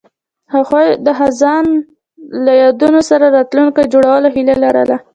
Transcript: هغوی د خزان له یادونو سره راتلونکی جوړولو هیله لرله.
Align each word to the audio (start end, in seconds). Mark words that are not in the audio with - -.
هغوی 0.53 0.87
د 1.05 1.07
خزان 1.17 1.65
له 2.45 2.51
یادونو 2.63 2.99
سره 3.09 3.25
راتلونکی 3.37 3.83
جوړولو 3.93 4.27
هیله 4.35 4.55
لرله. 4.63 4.97